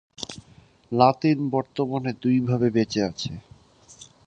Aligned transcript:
লাতিন 0.91 1.39
বর্তমানে 1.49 2.11
দুইভাবে 2.21 2.67
বেঁচে 2.69 2.99
আছে। 3.03 3.31